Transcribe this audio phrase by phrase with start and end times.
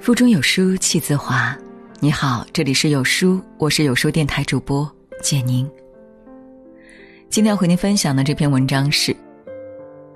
[0.00, 1.54] 腹中有书气自华。
[2.00, 4.90] 你好，这里是有书，我是有书电台主播
[5.22, 5.70] 简宁。
[7.28, 9.14] 今天要和您分享的这篇文章是：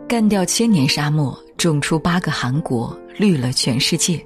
[0.09, 4.25] 干掉千年沙漠，种出八个韩国，绿了全世界。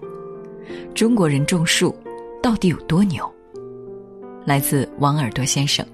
[0.95, 1.93] 中国人种树
[2.41, 3.29] 到底有多牛？
[4.45, 5.84] 来自王耳朵先生。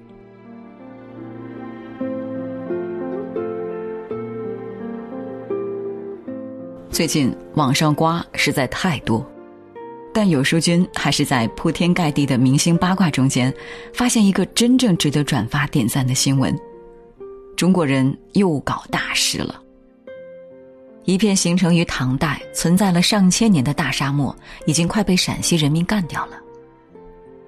[6.91, 9.25] 最近网上瓜实在太多。
[10.15, 13.53] 但有书君还是在铺天盖地的明星八卦中间，
[13.93, 16.57] 发现一个真正值得转发点赞的新闻：
[17.57, 19.61] 中国人又搞大事了。
[21.03, 24.33] 一片形成于唐代、存在了上千年的大沙漠，
[24.65, 26.39] 已经快被陕西人民干掉了。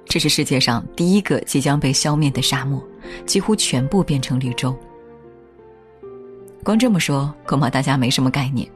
[0.04, 2.86] 这是世界上第一个即将被消灭的沙漠，
[3.26, 4.78] 几乎全部变成绿洲。
[6.66, 8.70] 光这么说，恐怕大家没什么概念。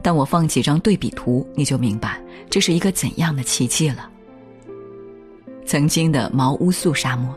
[0.00, 4.10] 但我放几张对比图，你就明白这是一个怎样的奇迹了。
[5.64, 7.34] 曾经的毛乌素沙漠，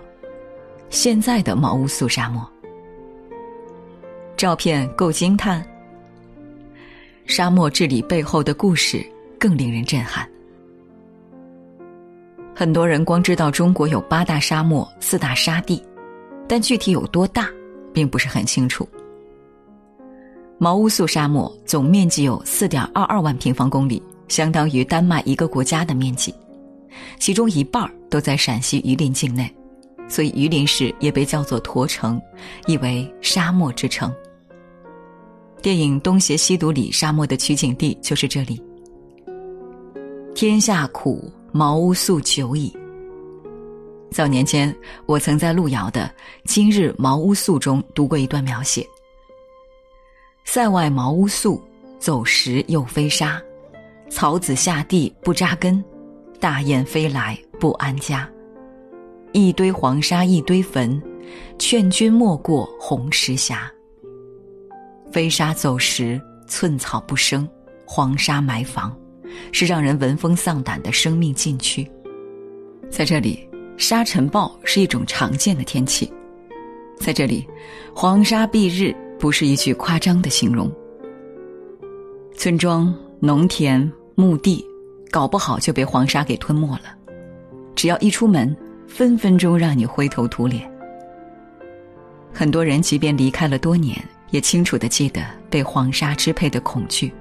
[0.89, 2.47] 现在的毛乌素沙漠，
[4.37, 5.65] 照片够惊叹。
[7.25, 9.05] 沙漠治理背后的故事
[9.39, 10.27] 更令人震撼。
[12.55, 15.81] 很多人光知道中国有八大沙漠、四大沙地，
[16.47, 17.47] 但具体有多大，
[17.93, 18.87] 并不是很清楚。
[20.57, 26.33] 毛乌素沙漠总面积有四点二二万平方公里，相当于丹麦一个国家的面积，
[27.19, 29.53] 其中一半都在陕西榆林境内，
[30.07, 32.21] 所以榆林市也被叫做驼城，
[32.67, 34.13] 意为沙漠之城。
[35.61, 38.61] 电影《东邪西毒》里沙漠的取景地就是这里。
[40.33, 42.73] 天下苦，茅屋宿久矣。
[44.09, 44.73] 早年间，
[45.05, 46.03] 我曾在路遥的
[46.45, 48.87] 《今日茅屋宿》中读过一段描写。
[50.45, 51.61] 塞外茅屋宿，
[51.99, 53.39] 走石又飞沙，
[54.09, 55.83] 草籽下地不扎根，
[56.39, 58.29] 大雁飞来不安家。
[59.31, 61.01] 一堆黄沙一堆坟，
[61.57, 63.71] 劝君莫过红石峡。
[65.11, 67.47] 飞沙走石，寸草不生，
[67.85, 68.95] 黄沙埋房，
[69.51, 71.89] 是让人闻风丧胆的生命禁区。
[72.89, 73.47] 在这里，
[73.77, 76.11] 沙尘暴是一种常见的天气。
[76.99, 77.47] 在这里，
[77.93, 78.95] 黄沙蔽日。
[79.19, 80.71] 不是一句夸张的形容。
[82.37, 84.65] 村庄、农田、墓地，
[85.09, 86.93] 搞不好就被黄沙给吞没了。
[87.73, 88.53] 只要一出门，
[88.85, 90.69] 分分钟让你灰头土脸。
[92.33, 93.97] 很多人即便离开了多年，
[94.31, 97.13] 也清楚的记得被黄沙支配的恐惧。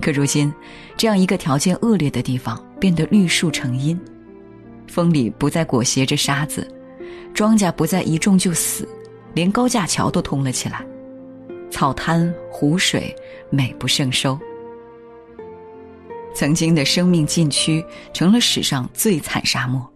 [0.00, 0.54] 可如今，
[0.96, 4.00] 这样一个条件恶劣的地方变得绿树成荫，
[4.86, 6.64] 风里不再裹挟着沙子，
[7.34, 8.88] 庄稼不再一种就死。
[9.34, 10.86] 连高架桥都通了起来，
[11.72, 13.12] 草滩湖水
[13.50, 14.38] 美不胜收。
[16.34, 19.86] 曾经的生命禁区成了史上最惨沙漠，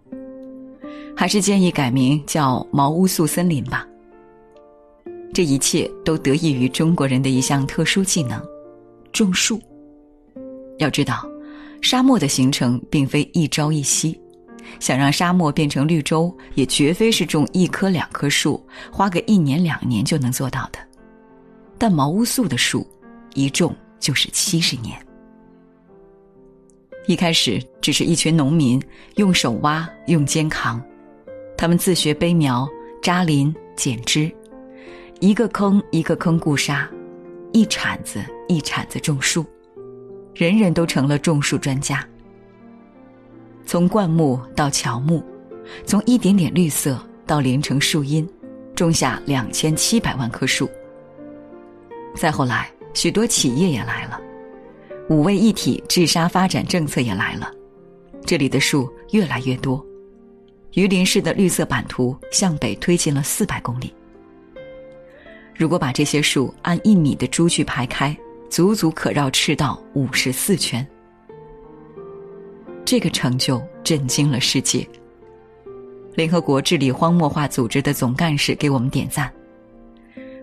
[1.15, 3.87] 还是建议改名叫毛乌素森林吧。
[5.33, 8.41] 这一切都得益于中国人的一项特殊技能——
[9.11, 9.61] 种树。
[10.77, 11.25] 要知道，
[11.81, 14.19] 沙漠的形成并非一朝一夕。
[14.79, 20.79] 想让沙漠变成绿洲，也绝非是种一棵两棵树，花个一年两年就能做到的。
[21.77, 22.85] 但毛乌素的树，
[23.35, 25.04] 一种就是七十年。
[27.07, 28.81] 一开始只是一群农民
[29.15, 30.81] 用手挖，用肩扛，
[31.57, 32.67] 他们自学背苗、
[33.01, 34.31] 扎林、剪枝，
[35.19, 36.89] 一个坑一个坑固沙，
[37.53, 39.45] 一铲子一铲子种树，
[40.33, 42.03] 人人都成了种树专家。
[43.67, 45.23] 从灌木到乔木，
[45.85, 48.27] 从一点点绿色到连成树荫，
[48.75, 50.67] 种下两千七百万棵树。
[52.15, 54.19] 再后来，许多企业也来了，
[55.07, 57.51] 五位一体治沙发展政策也来了，
[58.25, 59.85] 这里的树越来越多，
[60.71, 63.93] 榆林市的绿色版图向北推进了四百公里。
[65.55, 68.17] 如果把这些树按一米的株距排开，
[68.49, 70.85] 足足可绕赤道五十四圈。
[72.83, 74.87] 这个成就震惊了世界。
[76.15, 79.31] 联合国治理荒漠化组织的总干事给我们点赞。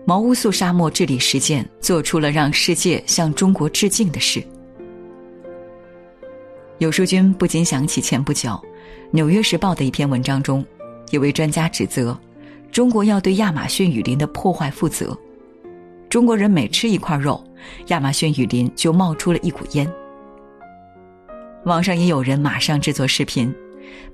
[0.05, 4.43] 毛乌素沙漠治理实践做出了让世界向中国致敬的事。
[6.83, 8.49] 有书君不禁想起前不久，
[9.09, 10.65] 《纽约时报》的一篇文章中，
[11.11, 12.19] 有位专家指责，
[12.73, 15.17] 中国要对亚马逊雨林的破坏负责。
[16.09, 17.41] 中国人每吃一块肉，
[17.87, 19.89] 亚马逊雨林就冒出了一股烟。
[21.63, 23.55] 网上也有人马上制作视频，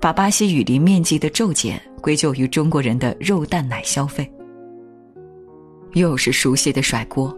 [0.00, 4.30] 把巴西雨林面积的骤减归咎于中国人的肉蛋奶消费。
[5.94, 7.36] 又是熟悉的甩锅，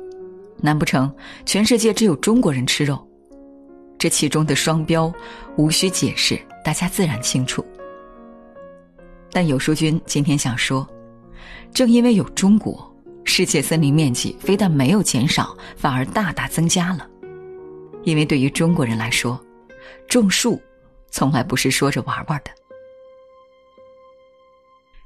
[0.59, 1.11] 难不成
[1.47, 3.03] 全世界只有中国人吃肉？
[4.03, 5.15] 这其中的双标，
[5.57, 7.65] 无需解释，大家自然清楚。
[9.31, 10.85] 但有书君今天想说，
[11.73, 17.09] 正因为有中国，世界森林面积非但没有减少，反而大大增加了。
[18.03, 19.41] 因为对于中国人来说，
[20.09, 20.61] 种树
[21.09, 22.51] 从来不是说着玩玩的。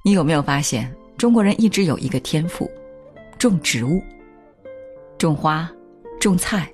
[0.03, 2.67] 你有没有发现，中国人一直有一个天赋，
[3.39, 4.03] 种植物，
[5.19, 5.71] 种花，
[6.19, 6.73] 种菜，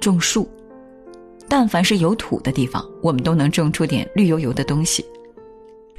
[0.00, 0.50] 种树。
[1.48, 5.04] 但凡是有土的地方，我们都能种出点绿油油的东西。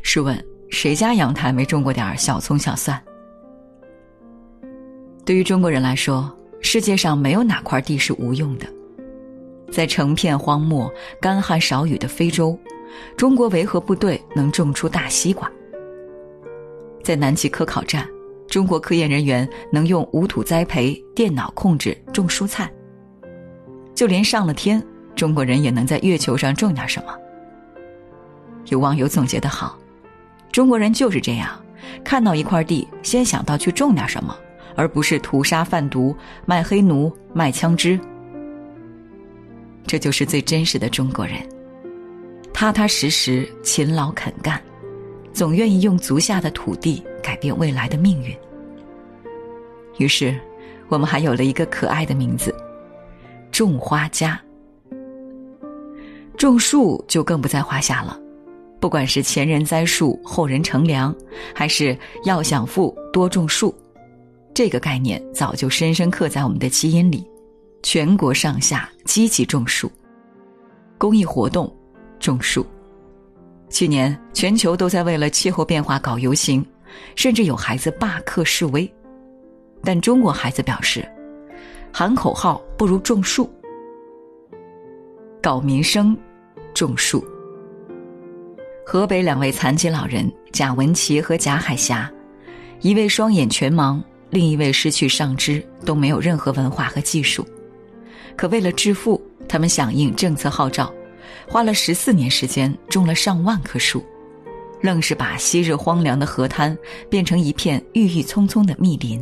[0.03, 3.01] 试问，谁家阳台没种过点小葱小蒜？
[5.25, 6.31] 对于中国人来说，
[6.61, 8.67] 世界上没有哪块地是无用的。
[9.71, 12.57] 在成片荒漠、干旱少雨的非洲，
[13.17, 15.47] 中国维和部队能种出大西瓜；
[17.03, 18.07] 在南极科考站，
[18.47, 22.71] 中国科研人员能用无土栽培、电脑控制种蔬菜。
[23.95, 24.83] 就连上了天。
[25.19, 27.13] 中国人也能在月球上种点什么？
[28.67, 29.77] 有网友总结的好，
[30.49, 31.61] 中国人就是这样，
[32.05, 34.33] 看到一块地，先想到去种点什么，
[34.77, 37.99] 而不是屠杀贩毒、卖黑奴、卖枪支。
[39.85, 41.35] 这就是最真实的中国人，
[42.53, 44.57] 踏踏实实、勤劳肯干，
[45.33, 48.33] 总愿意用足下的土地改变未来的命运。
[49.97, 50.33] 于是，
[50.87, 52.55] 我们还有了一个可爱的名字——
[53.51, 54.39] 种花家。
[56.39, 58.17] 种树就更不在话下了，
[58.79, 61.13] 不管是前人栽树，后人乘凉，
[61.53, 63.75] 还是要想富多种树，
[64.53, 67.29] 这个概念早就深深刻在我们的基因里。
[67.83, 69.91] 全国上下积极种树，
[70.97, 71.69] 公益活动，
[72.21, 72.65] 种树。
[73.69, 76.65] 去年全球都在为了气候变化搞游行，
[77.17, 78.89] 甚至有孩子罢课示威，
[79.83, 81.05] 但中国孩子表示，
[81.91, 83.49] 喊口号不如种树，
[85.41, 86.17] 搞民生。
[86.79, 87.21] 种树。
[88.85, 92.09] 河北两位残疾老人贾文琪和贾海霞，
[92.79, 97.45] 一位双眼全盲，另一位失去上肢，都没有任何文化和技术。
[98.37, 100.89] 可为了致富，他们响应政策号召，
[101.49, 104.01] 花了十四年时间种了上万棵树，
[104.81, 106.77] 愣是把昔日荒凉的河滩
[107.09, 109.21] 变成一片郁郁葱葱的密林。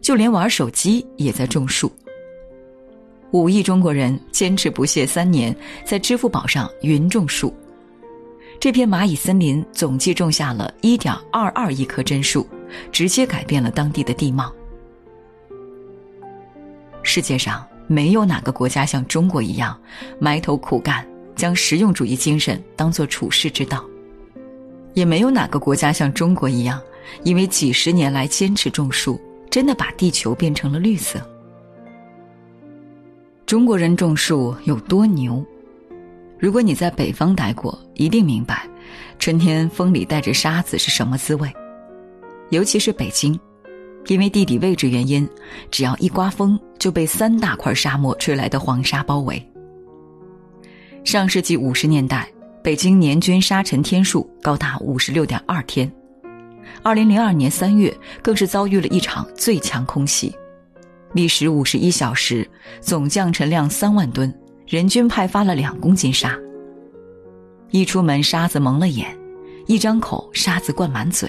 [0.00, 1.90] 就连玩手机也在种树。
[3.32, 7.54] 五亿中国人坚持不懈三年，在支付宝上云种树。
[8.58, 12.46] 这片蚂蚁森林总计种下了一点二二亿棵真树，
[12.90, 14.50] 直接改变了当地的地貌。
[17.02, 19.78] 世界上没有哪个国家像中国一样
[20.18, 23.80] 埋头苦干，将实用主义精神当做处世之道；
[24.94, 26.80] 也没有哪个国家像中国一样，
[27.24, 29.20] 因为几十年来坚持种树，
[29.50, 31.20] 真的把地球变成了绿色。
[33.46, 35.44] 中国人种树有多牛？
[36.36, 38.68] 如果你在北方待过，一定明白，
[39.20, 41.48] 春天风里带着沙子是什么滋味。
[42.50, 43.38] 尤其是北京，
[44.08, 45.28] 因为地理位置原因，
[45.70, 49.40] 只要一刮风，就被三大块沙漠吹来的黄沙包围。
[51.04, 52.28] 上世纪五十年代，
[52.64, 55.90] 北京年均沙尘天数高达五十六点二天，
[56.82, 60.34] 二零零二年三月更是遭遇了一场最强空袭。
[61.16, 62.46] 历时五十一小时，
[62.78, 64.32] 总降尘量三万吨，
[64.66, 66.38] 人均派发了两公斤沙。
[67.70, 69.18] 一出门沙子蒙了眼，
[69.66, 71.26] 一张口沙子灌满嘴，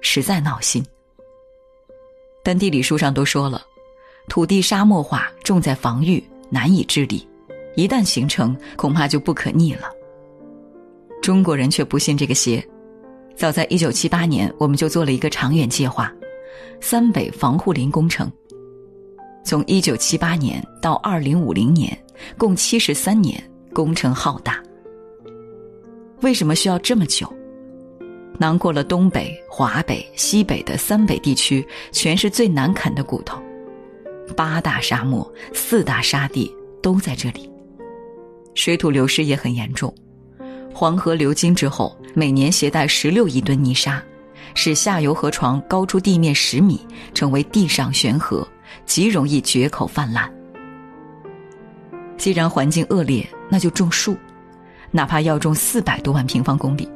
[0.00, 0.84] 实在闹心。
[2.42, 3.62] 但地理书上都说了，
[4.28, 7.24] 土地沙漠化重在防御，难以治理，
[7.76, 9.88] 一旦形成，恐怕就不可逆了。
[11.22, 12.66] 中国人却不信这个邪，
[13.36, 16.12] 早在一九七八年，我们就做了一个长远计划——
[16.82, 18.28] 三北防护林工程。
[19.48, 21.98] 从一九七八年到二零五零年，
[22.36, 24.62] 共七十三年，工程浩大。
[26.20, 27.26] 为什么需要这么久？
[28.38, 33.40] 囊括了东北、华北、西北的三北地区，全是最难啃的骨头。
[34.36, 37.50] 八大沙漠、四大沙地都在这里，
[38.54, 39.90] 水土流失也很严重。
[40.74, 44.04] 黄河流经之后，每年携带十六亿吨泥沙，
[44.54, 48.46] 使下游河床高出地面十米，成为地上悬河。
[48.86, 50.32] 极容易决口泛滥。
[52.16, 54.16] 既然环境恶劣，那就种树，
[54.90, 56.88] 哪怕要种四百多万平方公里。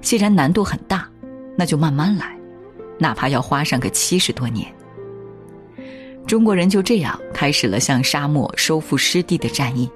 [0.00, 1.06] 既然难度很大，
[1.56, 2.34] 那就慢慢来，
[2.98, 4.66] 哪怕要花上个七十多年。
[6.26, 9.90] 中国人就这样开始了向沙漠收复失地的战役。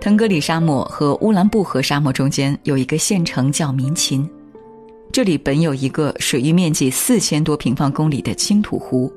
[0.00, 4.28] 腾格里沙漠和乌兰布和沙漠中间有一个县城叫民勤。
[5.12, 9.10] 这里本有一个水域面积四千多平方公里的青土湖，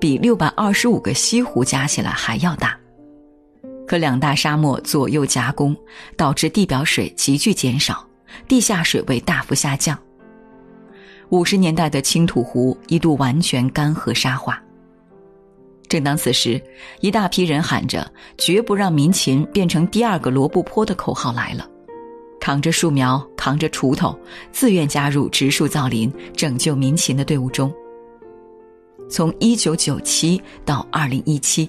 [0.00, 2.78] 比六百二十五个西湖加起来还要大。
[3.86, 5.76] 可两大沙漠左右夹攻，
[6.16, 8.06] 导致地表水急剧减少，
[8.48, 9.98] 地下水位大幅下降。
[11.28, 14.58] 五十年代的青土湖一度完全干涸沙化。
[15.86, 16.60] 正当此时，
[17.00, 21.68] 一大批人喊着“绝不让民勤变成第二个罗布泊”的口号来了，
[22.44, 24.14] 扛着树苗，扛着锄头，
[24.52, 27.72] 自愿加入植树造林、拯救民勤的队伍中。
[29.08, 31.66] 从一九九七到二零一七，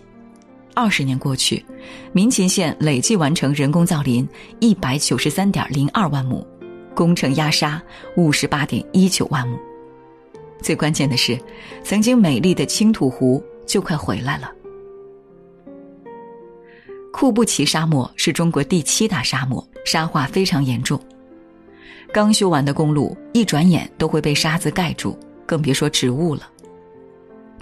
[0.74, 1.64] 二十年过去，
[2.12, 4.28] 民勤县累计完成人工造林
[4.60, 6.46] 一百九十三点零二万亩，
[6.94, 7.82] 工程压沙
[8.18, 9.58] 五十八点一九万亩。
[10.62, 11.40] 最关键的是，
[11.86, 14.52] 曾经美丽的青土湖就快回来了。
[17.18, 21.00] 库布齐沙漠是中国第七大沙漠，沙化非常严重。
[22.12, 26.42] 刚修完的公路，一转眼都会被沙子盖住，更别说植物了。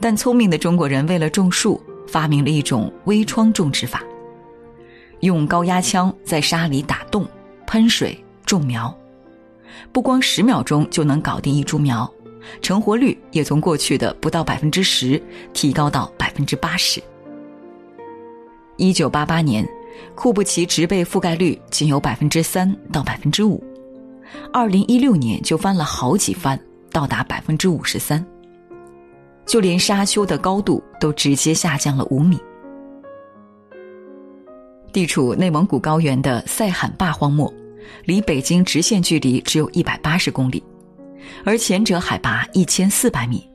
[0.02, 4.04] 但聪明的中国人为了种树，发明了一种微窗种植法。
[5.20, 7.24] 用高压枪在沙里打洞，
[7.68, 8.92] 喷水种苗，
[9.92, 12.12] 不光十秒钟就能搞定一株苗，
[12.60, 15.22] 成活率也从过去的不到百分之十
[15.54, 17.00] 提高到百分之八十。
[18.77, 19.68] 一九八八年，
[20.15, 23.63] 库布齐植被覆盖率仅有百分之三到百分之五，
[24.51, 26.60] 二零一六年就翻了好几番，
[26.92, 28.25] 到达百分之五十三。
[29.46, 32.39] 就连沙丘的高度都直接下降了五米。
[34.92, 37.51] 地处内蒙古高原的塞罕坝荒漠，
[38.06, 40.63] 离北京直线距离只有一百八十公里，
[41.44, 43.48] 而前者海拔一千四百米，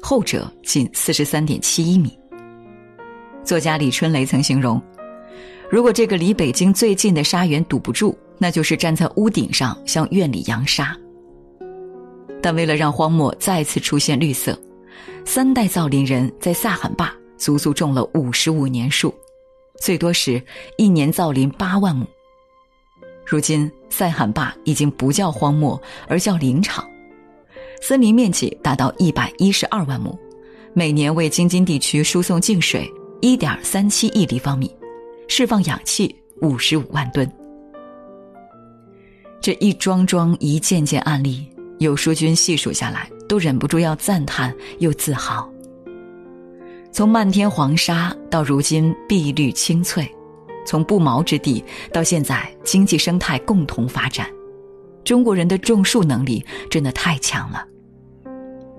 [0.00, 2.18] 后者仅四十三点七一米。
[3.44, 4.80] 作家李春雷曾形容，
[5.70, 10.96] 如果这个离北京最近的沙园堵不住，那就是站在屋顶上向院里扬沙。
[12.42, 14.58] 但为了让荒漠再次出现绿色。
[15.26, 19.12] 三代造林人在萨罕坝足足种了五十五年树，
[19.80, 20.40] 最多时
[20.76, 22.06] 一年造林八万亩。
[23.24, 26.86] 如今塞罕坝已经不叫荒漠，而叫林场，
[27.80, 30.16] 森林面积达到一百一十二万亩，
[30.74, 32.86] 每年为京津地区输送净水
[33.24, 34.70] 一点三七亿立方米，
[35.28, 37.26] 释放氧气五十五万吨。
[39.40, 43.08] 这一桩桩、一件件案例，有书君细数下来。
[43.26, 45.50] 都忍不住要赞叹又自豪。
[46.92, 50.06] 从漫天黄沙到如今碧绿青翠，
[50.66, 54.28] 从不毛之地到现在经济生态共同发展，
[55.02, 57.66] 中国人的种树能力真的太强了，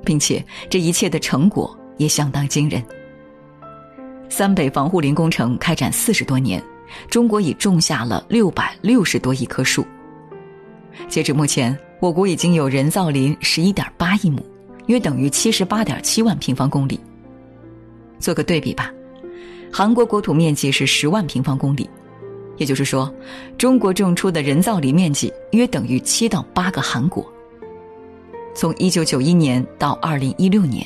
[0.06, 2.86] 并且这一切的成果也相当惊人。
[4.30, 6.64] 三北防护林工程开展四十多年，
[7.10, 9.86] 中国已种下了六百六十多亿棵树。
[11.08, 11.78] 截至目前。
[12.02, 14.46] 我国已经有人造林十一点八亿亩，
[14.88, 17.00] 约等于七十八点七万平方公里。
[18.20, 18.94] 做个对比吧，
[19.72, 21.90] 韩国国土面积是十万平方公里，
[22.58, 23.12] 也就是说，
[23.58, 27.26] 中国种出的人造林面积约等于七到八个韩国。
[28.54, 30.86] 从一九九一年到二零一六年，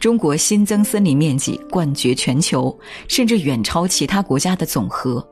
[0.00, 2.74] 中国新增森林面积冠绝全球，
[3.06, 5.22] 甚至远超其他国家的总和。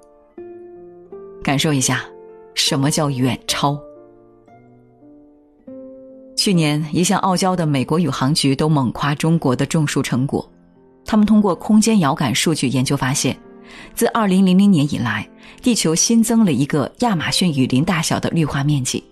[1.42, 2.04] 感受一下，
[2.54, 3.80] 什么叫远超？
[6.36, 10.46] 去年，一向傲娇的美国宇航局都猛夸中国的种树成果。
[11.06, 13.34] 他们通过空间遥感数据研究发现，
[13.94, 15.26] 自2000年以来，
[15.62, 19.02] 地球新增了一个亚马逊雨林大小的绿化面积，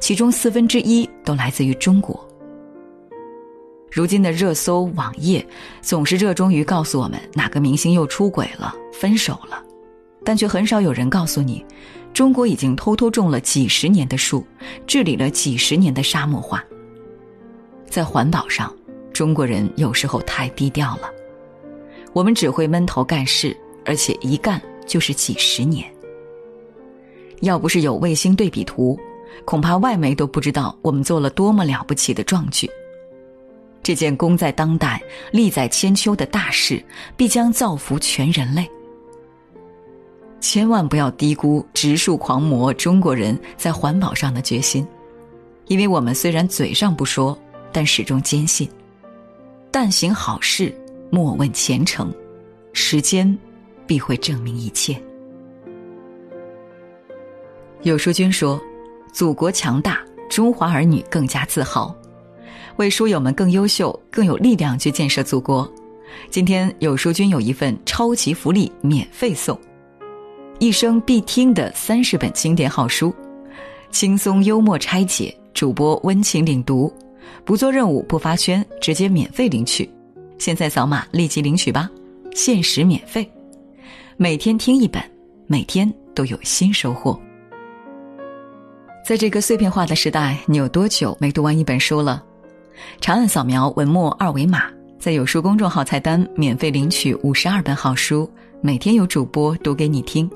[0.00, 2.26] 其中四分之一都来自于中国。
[3.94, 5.46] 如今的热搜网页
[5.80, 9.62] 总是热衷于告诉我们哪个明星又出轨了、分手了，
[10.24, 11.64] 但却很少有人告诉你。
[12.12, 14.44] 中国已经偷偷种了几十年的树，
[14.84, 16.60] 治理了几十年的沙漠化。
[17.88, 18.74] 在环保上，
[19.12, 21.08] 中国人有时候太低调了。
[22.12, 25.88] 我们只会闷头干事，而且一干就是几十年。
[27.42, 28.98] 要不是有卫星对比图，
[29.44, 32.68] 恐怕外媒都不知道我们做了多么了不起的壮举。
[33.84, 35.00] 这件功在当代、
[35.30, 36.82] 利在千秋的大事，
[37.18, 38.66] 必将造福全人类。
[40.40, 44.86] 千万不要低估植树狂魔中国人在环保上的决心，
[45.66, 47.38] 因为我们虽然嘴上不说，
[47.72, 48.66] 但始终坚信：
[49.70, 50.74] 但行好事，
[51.10, 52.10] 莫问前程，
[52.72, 53.38] 时间
[53.86, 54.98] 必会证明一切。
[57.82, 58.58] 有书君说
[59.12, 61.94] ：“祖国强大，中华儿女更加自豪。”
[62.76, 65.70] 为书友们更优秀、更有力量去建设祖国。
[66.30, 69.58] 今天有书君有一份超级福利，免费送。
[70.58, 73.14] 一生必听的三十本经典好书，
[73.90, 76.92] 轻松幽默拆解，主播温情领读，
[77.44, 79.88] 不做任务不发圈，直接免费领取。
[80.38, 81.88] 现在扫码立即领取吧，
[82.34, 83.28] 限时免费，
[84.16, 85.00] 每天听一本，
[85.46, 87.18] 每天都有新收获。
[89.06, 92.24] 在这个碎片化的时代，你有多久没读完一本书了？
[93.00, 94.64] 长按扫描文末二维码，
[94.98, 100.30] 在有书公众号菜单免费领取五十二本好书，每天有主播读给你听。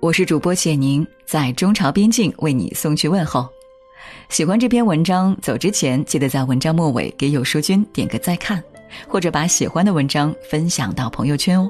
[0.00, 3.48] 我是主播简宁，在中朝边境为你送去问候。
[4.28, 8.62] 喜欢这篇文章，走之前记得在文章末尾给有书君点个再看，
[9.08, 11.68] 或者把喜欢的文章分享到朋友圈哦。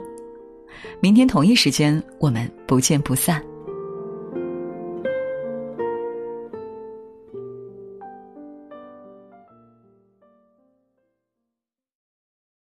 [1.00, 3.42] 明天同一时间，我们不见不散。